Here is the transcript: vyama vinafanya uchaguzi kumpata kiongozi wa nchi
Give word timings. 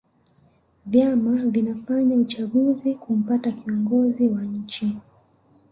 vyama 0.85 1.35
vinafanya 1.45 2.15
uchaguzi 2.15 2.95
kumpata 2.95 3.51
kiongozi 3.51 4.27
wa 4.27 4.41
nchi 4.41 4.95